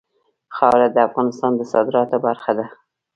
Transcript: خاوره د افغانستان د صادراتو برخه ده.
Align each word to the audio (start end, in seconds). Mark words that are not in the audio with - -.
خاوره 0.55 0.87
د 0.91 0.97
افغانستان 1.07 1.51
د 1.55 1.61
صادراتو 1.71 2.17
برخه 2.25 2.51
ده. 2.57 2.65